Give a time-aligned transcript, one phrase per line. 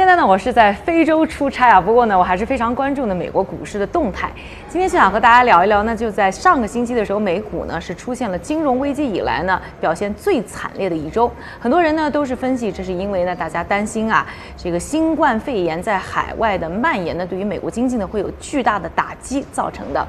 [0.00, 4.30] 现在呢，我是在非洲出差啊，不过呢，我还是非常关注呢美国股市的动态。
[4.66, 11.30] 今天就想和大家聊一聊呢，就在上个星期的时候，美股呢是出现了金融危机以来呢表现最惨烈的一周。
[11.58, 14.26] 很多人呢都是分析，这是因为呢大家担心啊，
[14.56, 20.02] 这个新冠肺炎在海外的蔓延呢，对于美国经济呢会有巨大的打击造成的。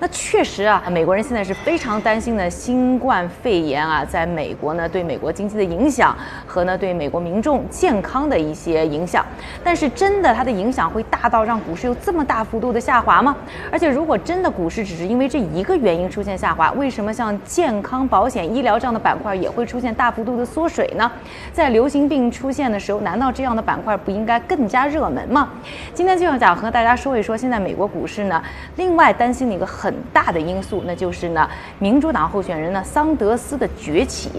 [0.00, 6.16] 那确实啊，美国人现在是非常担心呢新冠肺炎啊在美国呢对美国经济的影响
[6.46, 9.22] 和呢对美国民众健康的一些影响。
[9.62, 13.36] 但是真的它的影响会大到让股市有这么大幅度的下滑吗？
[13.70, 21.10] 而且如果真的股市只是因为这一个原因出现下滑，为什么像健康保险、医疗这样的板块也会出现大幅度的缩水呢？
[21.52, 25.50] 在流行病出现的时候，难道这样的板块不应该更加热门吗？
[25.92, 28.42] 今天就想和大家说一说，现在美国股市呢，
[28.76, 34.30] 另外担心的一个很大的因素，那就是呢，民主党候选人呢桑德斯的崛起。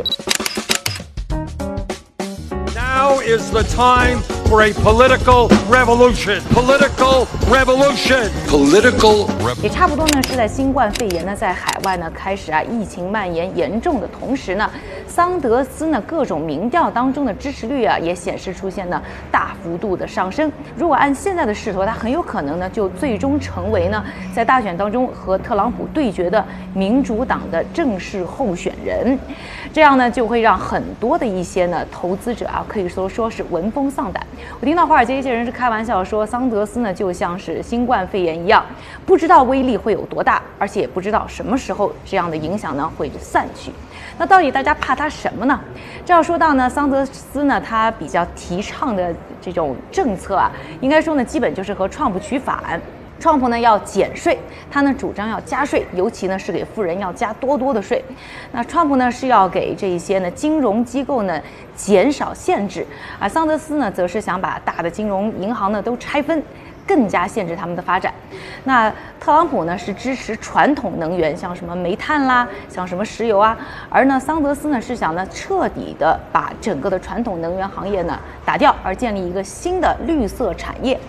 [2.75, 6.39] Now is the time for a political revolution.
[6.53, 8.29] Political revolution.
[8.47, 9.27] Political
[9.61, 14.69] 也差不多呢，是在新冠肺炎呢在海外呢开始啊疫情蔓延严重的同时呢，
[15.07, 19.01] 桑德斯呢各种民调当中的支持率啊也显示出现呢
[19.31, 20.51] 大幅度的上升。
[20.75, 29.17] 如果按现在的势头，他很有可能呢就最终成为呢在大选当中和特朗普对决的民主党的正式候选人。
[29.73, 34.25] 这样呢就会让很多的一些呢投资者啊可以说说是闻风丧胆。
[34.59, 38.65] 我听到华尔街一些人是开玩笑说，桑德斯呢就像是新冠肺炎一样，
[39.05, 43.71] 不知道威力会有多大，而且也不知道什么时候这样的影响呢会散去。
[44.17, 45.59] 那到底大家怕他什么呢？
[46.05, 52.79] 这要说到呢，桑德斯呢他比较提倡的这种政策啊，应该说呢基本就是和创不取反。
[53.25, 54.37] 川普呢要减税，
[54.69, 58.05] 他呢主张要加税，尤其呢是给富人要加多多的税。
[58.51, 61.41] 那川普呢是要给这一些呢金融机构呢
[61.75, 62.85] 减少限制，
[63.17, 66.43] 而桑德斯呢则是想把大的金融银行呢都拆分。
[66.87, 68.13] 更加限制他们的发展。
[68.65, 68.87] 那
[69.19, 73.57] 特朗普呢是支持传统能源，像什么煤炭啦，像什么石油啊。
[73.89, 80.99] 而呢桑德斯呢是想呢彻底的把整个的传统能源行业呢打掉，而建立一个新的绿色产业。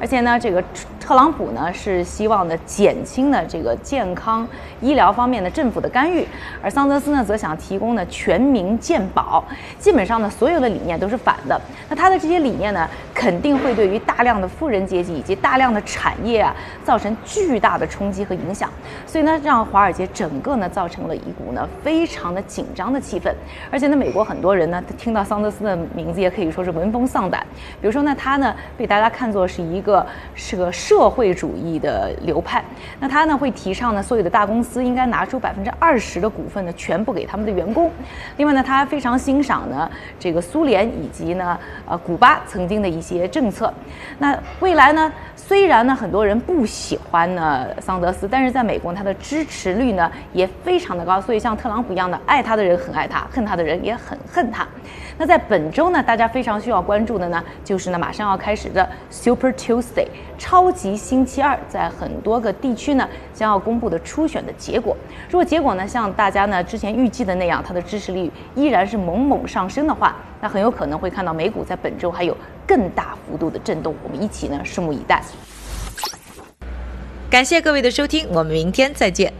[0.00, 0.62] 而且呢这个
[1.00, 4.46] 特朗普呢是希望呢减轻呢这个健康
[4.80, 6.26] 医疗方面的政府的干预，
[6.60, 9.42] 而桑德斯呢则想提供呢全民健保。
[9.78, 11.58] 基本上呢所有的理念都是反的。
[11.88, 15.14] 那他的这些理念呢肯定会对于大量的富人阶级。
[15.14, 16.52] 以及大量的产业啊，
[16.82, 18.68] 造成巨大的冲击和影响，
[19.06, 23.32] 所以呢，让华尔街整个呢造成了一股呢非常的紧张的气氛。
[23.70, 27.46] 而且呢，美国很多人呢听到桑德斯的名字也可以说是闻风丧胆。
[27.80, 32.64] 比如说呢，他呢被大家看作是一个是个社会主义的流派，
[33.00, 37.90] 那他呢会提倡呢所有的大公司应该拿出百分之二十的股份呢全部给他们的员工。
[38.36, 43.72] 另外呢，他非常欣赏呢这个苏联以及呢呃古巴曾经的一些政策。
[44.18, 45.12] 那未来呢？
[45.46, 54.66] 虽然呢，很多人不喜欢呢桑德斯，但是在美国他的支持率呢也非常的高，所以像特朗普一样的爱他的人很爱他，恨他的人也很恨他。
[55.18, 60.06] 那在本周呢，大家非常需要关注的呢，就是呢马上要开始的 Super Tuesday
[60.38, 64.96] 超级星期二，在很多个地区呢将要公布的初选的结果。
[65.28, 73.94] 如果结果呢像大家呢之前预计的那样，他的支持率依然是猛猛上升的话，那很有可能会看到美股在本周还有更大幅度的震动。
[74.04, 75.22] 我们一起呢拭目以待。
[77.30, 79.32] 感谢各位的收听，我们明天再见。